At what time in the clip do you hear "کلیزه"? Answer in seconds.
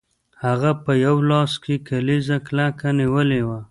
1.87-2.37